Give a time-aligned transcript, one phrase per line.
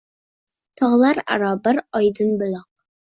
[0.81, 2.67] Tog’lar aro bir oydin buloq